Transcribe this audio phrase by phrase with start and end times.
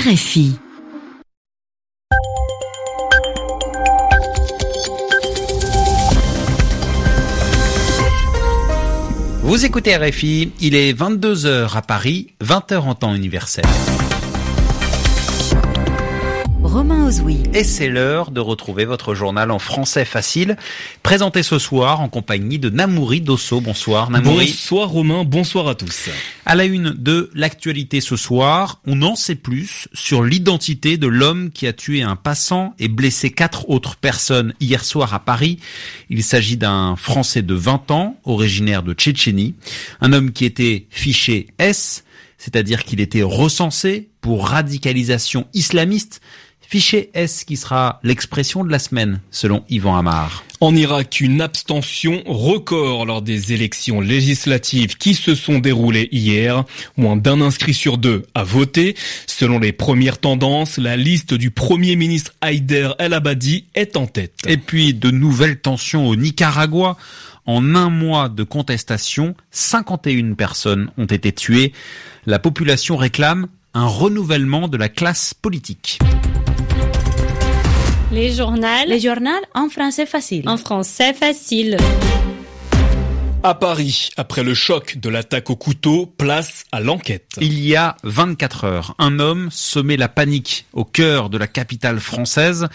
[0.00, 0.52] RFI.
[9.42, 13.66] Vous écoutez RFI, il est 22h à Paris, 20h en temps universel.
[16.70, 17.42] Romain Ozoui.
[17.52, 20.56] Et c'est l'heure de retrouver votre journal en français facile,
[21.02, 23.60] présenté ce soir en compagnie de Namouri Dosso.
[23.60, 24.46] Bonsoir Namouri.
[24.46, 26.10] Bonsoir Romain, bonsoir à tous.
[26.46, 31.50] À la une de l'actualité ce soir, on en sait plus sur l'identité de l'homme
[31.50, 35.58] qui a tué un passant et blessé quatre autres personnes hier soir à Paris.
[36.08, 39.56] Il s'agit d'un Français de 20 ans, originaire de Tchétchénie,
[40.00, 42.04] un homme qui était fiché S,
[42.38, 46.20] c'est-à-dire qu'il était recensé pour radicalisation islamiste
[46.70, 50.44] Fiché S qui sera l'expression de la semaine, selon Yvan Amar.
[50.60, 56.62] En Irak, une abstention record lors des élections législatives qui se sont déroulées hier.
[56.96, 58.94] Moins d'un inscrit sur deux a voté.
[59.26, 64.34] Selon les premières tendances, la liste du Premier ministre Haider El-Abadi est en tête.
[64.46, 66.96] Et puis, de nouvelles tensions au Nicaragua.
[67.46, 71.72] En un mois de contestation, 51 personnes ont été tuées.
[72.26, 75.98] La population réclame un renouvellement de la classe politique.
[78.12, 78.66] Les journaux.
[78.88, 80.48] Les journaux en français facile.
[80.48, 81.76] En français facile.
[83.44, 87.36] À Paris, après le choc de l'attaque au couteau, place à l'enquête.
[87.40, 92.00] Il y a 24 heures, un homme semait la panique au cœur de la capitale
[92.00, 92.68] française,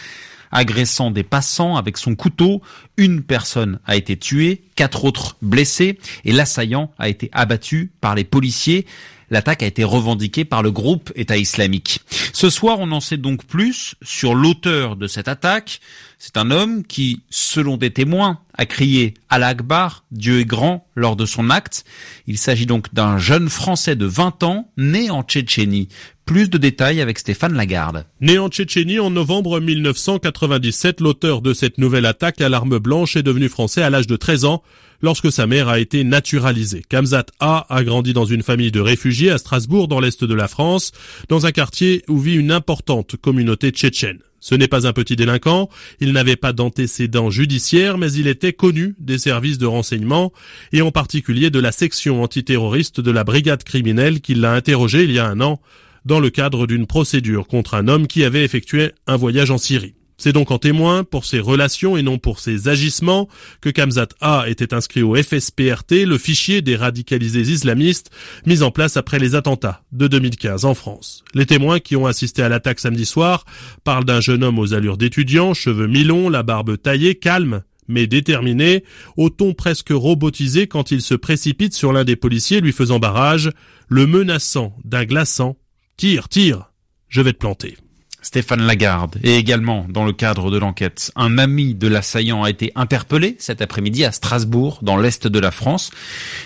[0.53, 2.61] agressant des passants avec son couteau.
[2.95, 8.23] Une personne a été tuée, quatre autres blessées, et l'assaillant a été abattu par les
[8.23, 8.85] policiers.
[9.29, 11.99] L'attaque a été revendiquée par le groupe État islamique.
[12.33, 15.79] Ce soir, on en sait donc plus sur l'auteur de cette attaque.
[16.19, 21.15] C'est un homme qui, selon des témoins, a crié Allah Akbar, Dieu est grand, lors
[21.15, 21.85] de son acte.
[22.27, 25.89] Il s'agit donc d'un jeune Français de 20 ans, né en Tchétchénie.
[26.25, 28.05] Plus de détails avec Stéphane Lagarde.
[28.21, 33.23] Né en Tchétchénie en novembre 1997, l'auteur de cette nouvelle attaque à l'arme blanche est
[33.23, 34.63] devenu français à l'âge de 13 ans
[35.01, 36.83] lorsque sa mère a été naturalisée.
[36.87, 40.47] Kamzat A a grandi dans une famille de réfugiés à Strasbourg dans l'est de la
[40.47, 40.91] France,
[41.29, 44.19] dans un quartier où vit une importante communauté tchétchène.
[44.39, 48.93] Ce n'est pas un petit délinquant, il n'avait pas d'antécédents judiciaires, mais il était connu
[48.99, 50.31] des services de renseignement,
[50.71, 55.11] et en particulier de la section antiterroriste de la brigade criminelle qui l'a interrogé il
[55.11, 55.59] y a un an,
[56.05, 59.95] dans le cadre d'une procédure contre un homme qui avait effectué un voyage en Syrie.
[60.17, 63.27] C'est donc en témoin pour ses relations et non pour ses agissements
[63.61, 68.11] que Kamzat A était inscrit au FSPRT, le fichier des radicalisés islamistes
[68.45, 71.23] mis en place après les attentats de 2015 en France.
[71.33, 73.45] Les témoins qui ont assisté à l'attaque samedi soir
[73.83, 78.83] parlent d'un jeune homme aux allures d'étudiant, cheveux mi-longs, la barbe taillée, calme mais déterminé,
[79.15, 83.51] au ton presque robotisé quand il se précipite sur l'un des policiers lui faisant barrage,
[83.87, 85.57] le menaçant d'un glaçant
[85.97, 86.73] Tire, tire,
[87.07, 87.77] je vais te planter.
[88.25, 89.19] Stéphane Lagarde.
[89.23, 93.61] Et également, dans le cadre de l'enquête, un ami de l'assaillant a été interpellé cet
[93.61, 95.91] après-midi à Strasbourg, dans l'est de la France.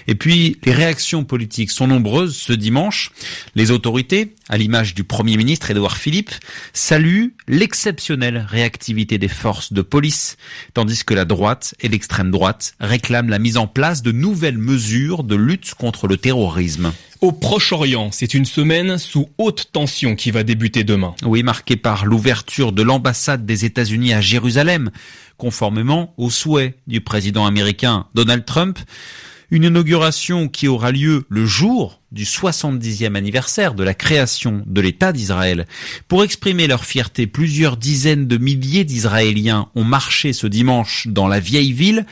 [0.06, 3.14] Et puis, les réactions politiques sont nombreuses ce dimanche.
[3.56, 6.32] Les autorités, à l'image du Premier ministre Édouard Philippe,
[6.74, 10.36] saluent l'exceptionnelle réactivité des forces de police,
[10.74, 15.24] tandis que la droite et l'extrême droite réclament la mise en place de nouvelles mesures
[15.24, 16.92] de lutte contre le terrorisme.
[17.22, 21.16] Au Proche-Orient, c'est une semaine sous haute tension qui va débuter demain.
[21.26, 24.90] Oui, marquée par l'ouverture de l'ambassade des États-Unis à Jérusalem,
[25.38, 28.80] conformément aux souhaits du président américain Donald Trump.
[29.52, 35.12] Une inauguration qui aura lieu le jour du 70e anniversaire de la création de l'État
[35.12, 35.68] d'Israël.
[36.08, 41.42] Pour exprimer leur fierté, plusieurs dizaines de milliers d'Israéliens ont marché ce dimanche dans la
[41.42, 42.06] vieille ville.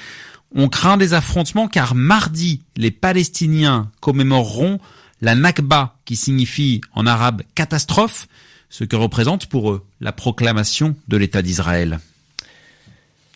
[0.54, 4.80] On craint des affrontements car mardi, les Palestiniens commémoreront
[5.22, 8.28] la Nakba, qui signifie en arabe catastrophe,
[8.70, 12.00] ce que représente pour eux la proclamation de l'État d'Israël.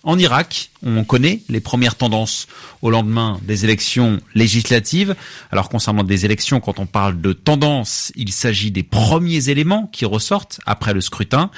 [0.03, 2.47] En Irak, on connaît les premières tendances
[2.81, 5.16] au lendemain des élections législatives.
[5.52, 10.06] Alors concernant des élections, quand on parle de tendance, il s'agit des premiers éléments qui
[10.06, 11.52] ressortent après le scrutin.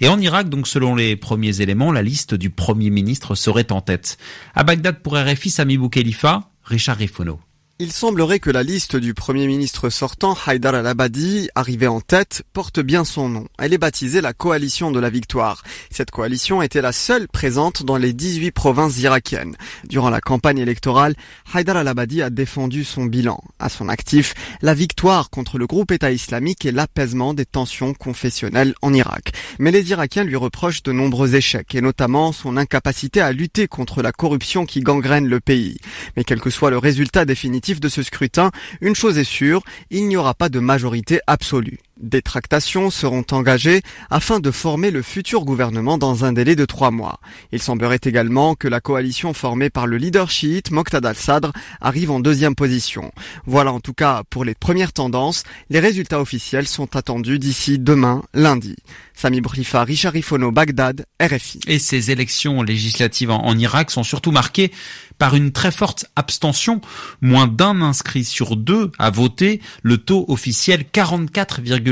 [0.00, 3.80] Et en Irak, donc selon les premiers éléments, la liste du Premier ministre serait en
[3.80, 4.18] tête.
[4.54, 7.40] À Bagdad pour RFI, Sami Boukhelifa, Richard Rifono.
[7.82, 12.78] Il semblerait que la liste du Premier ministre sortant, Haïdar al-Abadi, arrivé en tête, porte
[12.78, 13.46] bien son nom.
[13.58, 15.62] Elle est baptisée la Coalition de la Victoire.
[15.90, 19.56] Cette coalition était la seule présente dans les 18 provinces irakiennes.
[19.88, 21.14] Durant la campagne électorale,
[21.54, 23.42] Haïdar al-Abadi a défendu son bilan.
[23.58, 28.74] À son actif, la victoire contre le groupe État islamique et l'apaisement des tensions confessionnelles
[28.82, 29.32] en Irak.
[29.58, 34.02] Mais les Irakiens lui reprochent de nombreux échecs, et notamment son incapacité à lutter contre
[34.02, 35.78] la corruption qui gangrène le pays.
[36.18, 38.50] Mais quel que soit le résultat définitif de ce scrutin,
[38.80, 41.78] une chose est sûre, il n'y aura pas de majorité absolue.
[42.00, 46.90] Des tractations seront engagées afin de former le futur gouvernement dans un délai de trois
[46.90, 47.20] mois.
[47.52, 51.52] Il semblerait également que la coalition formée par le leader chiite Moqtada al-Sadr
[51.82, 53.12] arrive en deuxième position.
[53.44, 55.44] Voilà en tout cas pour les premières tendances.
[55.68, 58.76] Les résultats officiels sont attendus d'ici demain, lundi.
[59.20, 61.60] Sami Brifa, Richard Ifono, Bagdad, RFI.
[61.66, 64.72] Et ces élections législatives en, Irak sont surtout marquées
[65.18, 66.80] par une très forte abstention.
[67.20, 69.60] Moins d'un inscrit sur deux a voté.
[69.82, 70.86] Le taux officiel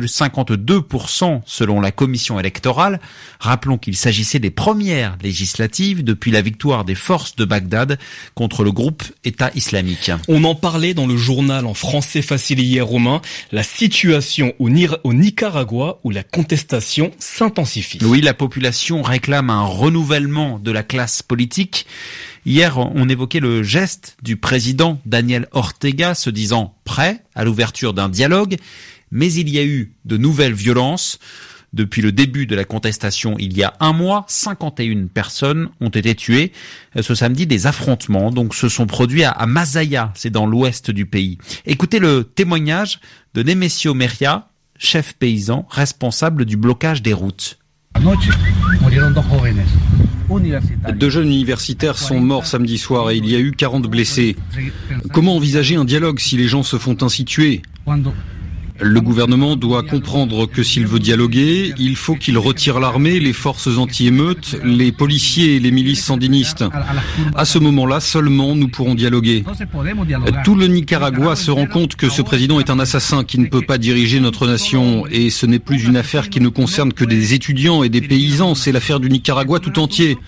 [0.06, 3.00] 44,52% selon la commission électorale.
[3.40, 7.98] Rappelons qu'il s'agissait des premières législatives depuis la victoire des forces de Bagdad
[8.34, 10.10] contre le groupe État islamique.
[10.28, 13.20] On en parlait dans le journal en français facile hier romain.
[13.52, 14.68] La situation au,
[15.04, 17.98] au Nicaragua où la contestation s'intensifie.
[18.02, 21.86] Oui, la population réclame un renouvellement de la classe politique.
[22.48, 28.08] Hier, on évoquait le geste du président Daniel Ortega se disant prêt à l'ouverture d'un
[28.08, 28.56] dialogue,
[29.10, 31.18] mais il y a eu de nouvelles violences.
[31.74, 36.14] Depuis le début de la contestation il y a un mois, 51 personnes ont été
[36.14, 36.52] tuées.
[36.98, 41.36] Ce samedi, des affrontements donc se sont produits à Masaya, c'est dans l'ouest du pays.
[41.66, 42.98] Écoutez le témoignage
[43.34, 44.48] de Nemesio Meria,
[44.78, 47.58] chef paysan responsable du blocage des routes.
[50.94, 54.36] Deux jeunes universitaires sont morts samedi soir et il y a eu 40 blessés.
[55.12, 57.62] Comment envisager un dialogue si les gens se font ainsi tuer
[58.80, 63.76] le gouvernement doit comprendre que s'il veut dialoguer, il faut qu'il retire l'armée, les forces
[63.76, 66.64] anti-émeutes, les policiers et les milices sandinistes.
[67.34, 69.44] À ce moment-là seulement, nous pourrons dialoguer.
[70.44, 73.62] Tout le Nicaragua se rend compte que ce président est un assassin qui ne peut
[73.62, 77.34] pas diriger notre nation et ce n'est plus une affaire qui ne concerne que des
[77.34, 80.18] étudiants et des paysans, c'est l'affaire du Nicaragua tout entier.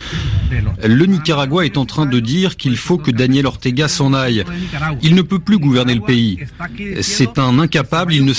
[0.85, 4.44] Le Nicaragua est en train de dire qu'il faut que Daniel Ortega s'en aille.
[5.02, 6.38] Il ne peut plus gouverner le pays.
[7.00, 8.32] C'est un incapable, il ne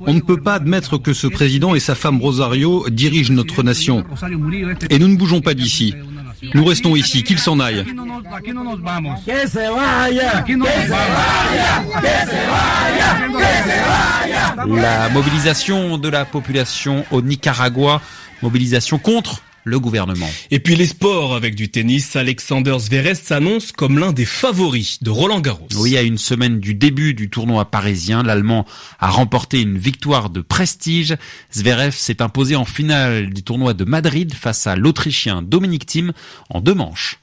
[0.00, 4.04] On ne peut pas admettre que ce président et sa femme Rosario dirigent notre nation.
[4.90, 5.94] Et nous ne bougeons pas d'ici.
[6.54, 7.84] Nous restons ici, qu'il s'en aille.
[14.68, 18.00] La mobilisation de la population au Nicaragua,
[18.42, 20.30] mobilisation contre le gouvernement.
[20.52, 25.10] Et puis les sports avec du tennis, Alexander Zverev s'annonce comme l'un des favoris de
[25.10, 25.66] Roland Garros.
[25.76, 28.64] Oui, à une semaine du début du tournoi parisien, l'Allemand
[29.00, 31.16] a remporté une victoire de prestige.
[31.52, 36.12] Zverev s'est imposé en finale du tournoi de Madrid face à l'Autrichien Dominic Thiem
[36.48, 37.18] en deux manches.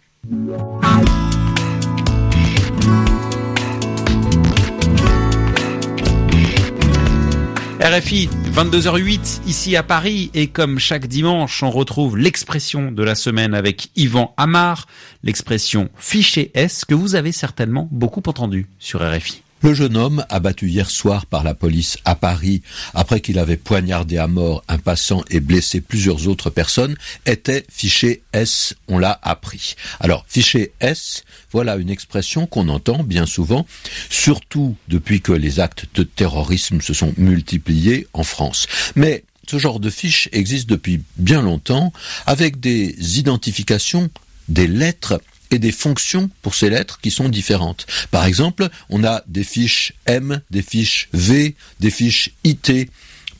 [7.84, 13.54] RFI, 22h08 ici à Paris et comme chaque dimanche, on retrouve l'expression de la semaine
[13.54, 14.88] avec Yvan Amar,
[15.22, 19.43] l'expression fiché S que vous avez certainement beaucoup entendu sur RFI.
[19.64, 22.62] Le jeune homme, abattu hier soir par la police à Paris,
[22.94, 28.24] après qu'il avait poignardé à mort un passant et blessé plusieurs autres personnes, était fiché
[28.34, 29.76] S, on l'a appris.
[30.02, 31.24] Alors, fiché S,
[31.54, 33.66] voilà une expression qu'on entend bien souvent,
[34.10, 38.68] surtout depuis que les actes de terrorisme se sont multipliés en France.
[38.98, 41.94] Mais ce genre de fiche existe depuis bien longtemps,
[42.26, 44.10] avec des identifications
[44.50, 45.22] des lettres
[45.54, 47.86] et des fonctions pour ces lettres qui sont différentes.
[48.12, 52.90] Par exemple, on a des fiches M, des fiches V, des fiches IT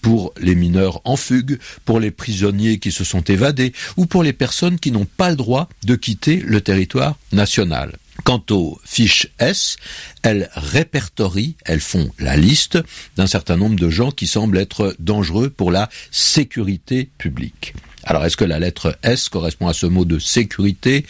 [0.02, 4.34] pour les mineurs en fugue, pour les prisonniers qui se sont évadés ou pour les
[4.34, 7.98] personnes qui n'ont pas le droit de quitter le territoire national.
[8.24, 9.78] Quant aux fiches S,
[10.22, 12.78] elles répertorient, elles font la liste
[13.18, 17.74] d'un certain nombre de gens qui semblent être dangereux pour la sécurité publique.
[18.06, 21.06] Alors est-ce que la lettre S correspond à ce mot de sécurité?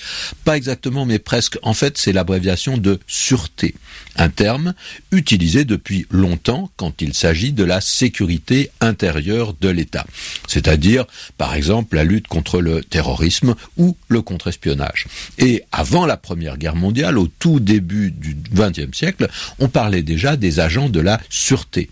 [0.46, 1.58] Pas exactement, mais presque.
[1.62, 3.76] En fait, c'est l'abréviation de sûreté,
[4.16, 4.74] un terme
[5.12, 10.06] utilisé depuis longtemps quand il s'agit de la sécurité intérieure de l'État,
[10.48, 11.06] c'est-à-dire
[11.38, 15.08] par exemple la lutte contre le terrorisme ou le contre-espionnage.
[15.38, 20.36] Et avant la Première Guerre mondiale, au tout début du XXe siècle, on parlait déjà
[20.36, 21.90] des agents de la sûreté.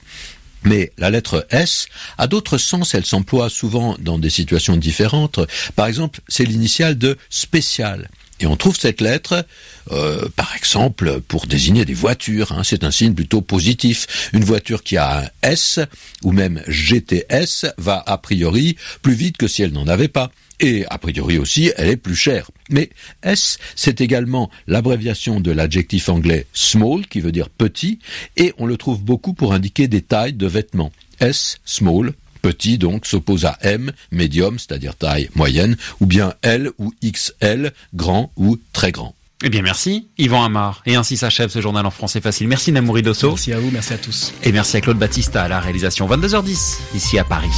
[0.63, 1.88] Mais la lettre S
[2.18, 5.39] a d'autres sens, elle s'emploie souvent dans des situations différentes.
[5.75, 8.10] Par exemple, c'est l'initiale de spécial.
[8.41, 9.46] Et on trouve cette lettre,
[9.91, 12.51] euh, par exemple, pour désigner des voitures.
[12.51, 12.63] Hein.
[12.63, 14.30] c'est un signe plutôt positif.
[14.34, 15.80] Une voiture qui a un S,
[16.24, 20.86] ou même GTS, va a priori plus vite que si elle n'en avait pas et
[20.89, 22.50] a priori aussi elle est plus chère.
[22.70, 22.89] Mais
[23.24, 28.00] S, c'est également l'abréviation de l'adjectif anglais small, qui veut dire petit,
[28.38, 30.91] et on le trouve beaucoup pour indiquer des tailles de vêtements.
[31.20, 36.94] S, small, petit donc, s'oppose à M, medium, c'est-à-dire taille moyenne, ou bien L ou
[37.03, 39.15] XL, grand ou très grand.
[39.44, 40.84] Eh bien merci, Yvan Amar.
[40.86, 42.48] Et ainsi s'achève ce journal en français facile.
[42.48, 43.30] Merci Namouri Dosso.
[43.30, 44.34] Merci à vous, merci à tous.
[44.44, 47.50] Et merci à Claude Battista à la réalisation 22h10, ici à Paris.